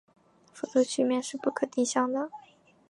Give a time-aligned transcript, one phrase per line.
[0.51, 2.31] 否则曲面是不可定向的。